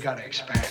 got 0.00 0.16
to 0.16 0.24
expand. 0.24 0.69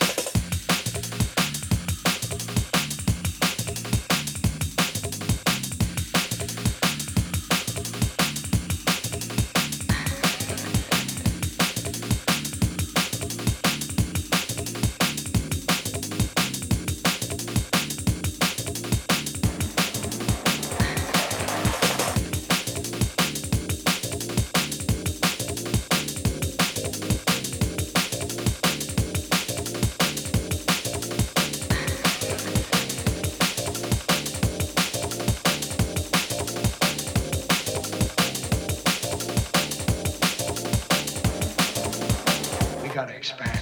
Expand. 43.19 43.59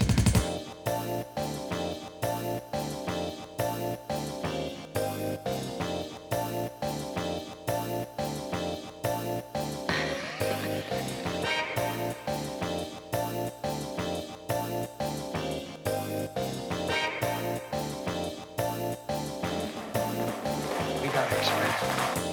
We 21.02 21.08
gotta 21.09 21.36
expand. 21.36 22.27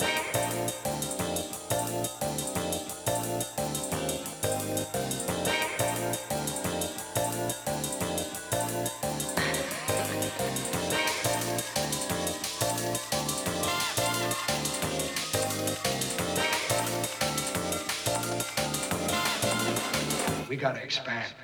We 20.55 20.61
gotta 20.61 20.85
expand. 20.85 21.35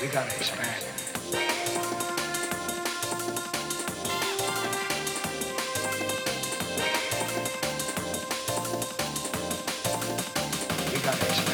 We 0.00 0.08
gotta 0.08 0.34
expand. 0.34 0.82
We 10.90 10.98
gotta 11.00 11.26
expand 11.26 11.49